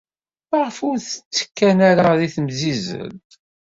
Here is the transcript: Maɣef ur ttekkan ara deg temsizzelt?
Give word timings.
Maɣef 0.49 0.77
ur 0.87 0.95
ttekkan 0.99 1.79
ara 1.89 2.19
deg 2.19 2.31
temsizzelt? 2.35 3.29